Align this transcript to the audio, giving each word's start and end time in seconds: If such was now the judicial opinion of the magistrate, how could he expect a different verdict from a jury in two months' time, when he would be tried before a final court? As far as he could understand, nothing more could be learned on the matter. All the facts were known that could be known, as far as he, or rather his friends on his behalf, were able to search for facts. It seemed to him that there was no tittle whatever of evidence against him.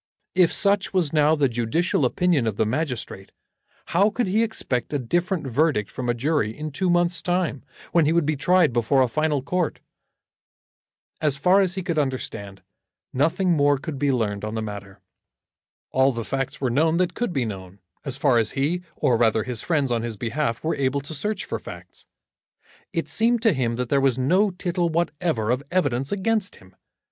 If 0.33 0.51
such 0.51 0.93
was 0.95 1.13
now 1.13 1.35
the 1.35 1.47
judicial 1.47 2.05
opinion 2.05 2.47
of 2.47 2.57
the 2.57 2.65
magistrate, 2.65 3.31
how 3.85 4.09
could 4.09 4.25
he 4.25 4.41
expect 4.41 4.91
a 4.95 4.97
different 4.97 5.45
verdict 5.45 5.91
from 5.91 6.09
a 6.09 6.15
jury 6.15 6.57
in 6.57 6.71
two 6.71 6.89
months' 6.89 7.21
time, 7.21 7.63
when 7.91 8.05
he 8.07 8.11
would 8.11 8.25
be 8.25 8.35
tried 8.35 8.73
before 8.73 9.03
a 9.03 9.07
final 9.07 9.43
court? 9.43 9.79
As 11.21 11.37
far 11.37 11.61
as 11.61 11.75
he 11.75 11.83
could 11.83 11.99
understand, 11.99 12.63
nothing 13.13 13.51
more 13.51 13.77
could 13.77 13.99
be 13.99 14.11
learned 14.11 14.43
on 14.43 14.55
the 14.55 14.61
matter. 14.63 15.01
All 15.91 16.11
the 16.11 16.25
facts 16.25 16.59
were 16.59 16.71
known 16.71 16.95
that 16.97 17.13
could 17.13 17.31
be 17.31 17.45
known, 17.45 17.77
as 18.03 18.17
far 18.17 18.39
as 18.39 18.53
he, 18.53 18.81
or 18.95 19.17
rather 19.17 19.43
his 19.43 19.61
friends 19.61 19.91
on 19.91 20.01
his 20.01 20.17
behalf, 20.17 20.63
were 20.63 20.75
able 20.75 21.01
to 21.01 21.13
search 21.13 21.45
for 21.45 21.59
facts. 21.59 22.07
It 22.91 23.07
seemed 23.07 23.43
to 23.43 23.53
him 23.53 23.75
that 23.75 23.89
there 23.89 24.01
was 24.01 24.17
no 24.17 24.49
tittle 24.49 24.89
whatever 24.89 25.51
of 25.51 25.61
evidence 25.69 26.11
against 26.11 26.55
him. 26.55 26.73